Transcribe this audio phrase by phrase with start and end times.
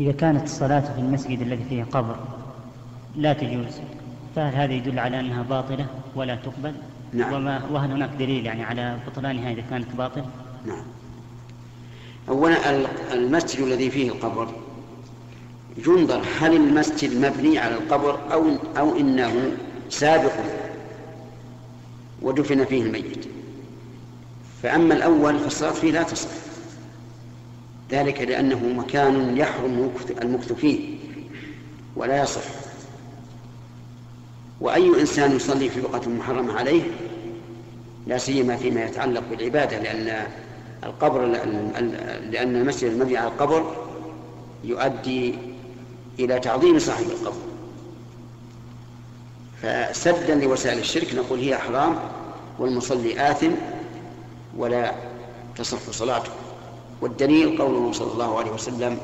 [0.00, 2.16] إذا كانت الصلاة في المسجد الذي فيه قبر
[3.16, 3.80] لا تجوز
[4.36, 6.72] فهل هذا يدل على أنها باطلة ولا تقبل؟
[7.12, 7.32] نعم.
[7.32, 10.24] وما وهل هناك دليل يعني على بطلانها إذا كانت باطل
[10.66, 10.82] نعم.
[12.28, 12.56] أولا
[13.12, 14.48] المسجد الذي فيه القبر
[15.86, 18.44] ينظر هل المسجد مبني على القبر أو
[18.78, 19.32] أو إنه
[19.90, 20.32] سابق
[22.22, 23.26] ودفن فيه الميت.
[24.62, 26.28] فأما الأول فالصلاة فيه لا تصح.
[27.90, 29.90] ذلك لأنه مكان يحرم
[30.22, 30.98] المكث فيه
[31.96, 32.42] ولا يصح.
[34.60, 36.82] وأي إنسان يصلي في بقعة محرمة عليه
[38.06, 40.26] لا سيما فيما يتعلق بالعبادة لأن
[40.84, 41.24] القبر
[42.30, 43.76] لأن المسجد المبني على القبر
[44.64, 45.34] يؤدي
[46.18, 47.38] إلى تعظيم صاحب القبر.
[49.62, 51.98] فسدا لوسائل الشرك نقول هي حرام
[52.58, 53.50] والمصلي آثم
[54.56, 54.94] ولا
[55.56, 56.30] تصح صلاته.
[57.00, 58.98] والدليل قوله صلى الله عليه وسلم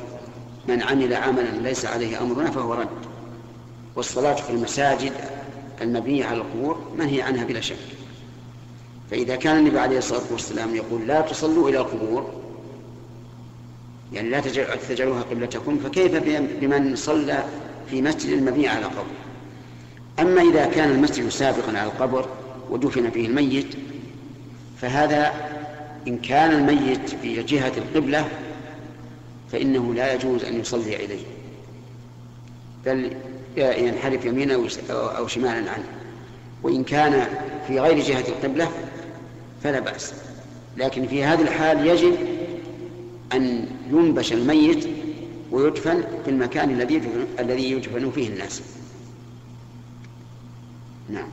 [0.68, 2.88] من عمل عملا ليس عليه أمرنا فهو رد.
[3.96, 5.12] والصلاة في المساجد
[5.82, 7.76] المبنية على القبور منهي عنها بلا شك.
[9.10, 12.30] فإذا كان النبي عليه الصلاة والسلام يقول لا تصلوا إلى القبور
[14.12, 14.40] يعني لا
[14.88, 16.16] تجعلوها قبلتكم فكيف
[16.60, 17.44] بمن صلى
[17.90, 19.04] في مسجد مبني على قبر؟
[20.20, 22.28] أما إذا كان المسجد سابقا على القبر
[22.70, 23.66] ودفن فيه الميت
[24.80, 25.32] فهذا
[26.08, 28.28] إن كان الميت في جهة القبلة
[29.52, 31.24] فإنه لا يجوز أن يصلي إليه.
[32.86, 33.16] بل
[33.56, 35.84] ينحرف يمينا أو شمالا عنه.
[36.62, 37.26] وإن كان
[37.66, 38.68] في غير جهة القبلة
[39.62, 40.14] فلا بأس.
[40.76, 42.16] لكن في هذه الحال يجب
[43.32, 44.88] أن ينبش الميت
[45.50, 47.02] ويدفن في المكان الذي
[47.40, 48.62] الذي يدفن فيه الناس.
[51.08, 51.28] نعم.